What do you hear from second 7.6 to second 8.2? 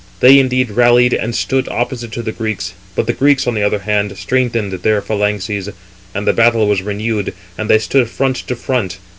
they stood